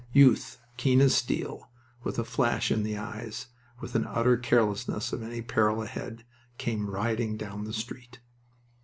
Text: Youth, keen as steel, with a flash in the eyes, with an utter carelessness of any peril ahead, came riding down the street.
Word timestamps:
Youth, 0.13 0.57
keen 0.77 0.99
as 0.99 1.13
steel, 1.13 1.69
with 2.03 2.17
a 2.17 2.23
flash 2.23 2.71
in 2.71 2.81
the 2.81 2.97
eyes, 2.97 3.49
with 3.79 3.93
an 3.93 4.07
utter 4.07 4.35
carelessness 4.35 5.13
of 5.13 5.21
any 5.21 5.43
peril 5.43 5.83
ahead, 5.83 6.25
came 6.57 6.89
riding 6.89 7.37
down 7.37 7.65
the 7.65 7.71
street. 7.73 8.19